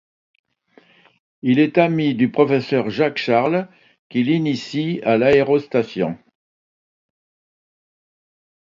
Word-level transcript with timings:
Il 1.43 1.59
est 1.59 1.77
ami 1.77 2.15
du 2.15 2.31
professeur 2.31 2.89
Jacques 2.89 3.19
Charles 3.19 3.67
qui 4.09 4.23
l'initie 4.23 4.99
à 5.03 5.15
l'aérostation. 5.19 6.17